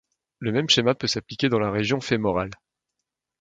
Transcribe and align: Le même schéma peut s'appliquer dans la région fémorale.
Le 0.39 0.51
même 0.51 0.67
schéma 0.67 0.95
peut 0.95 1.05
s'appliquer 1.05 1.47
dans 1.47 1.59
la 1.59 1.69
région 1.69 2.01
fémorale. 2.01 2.49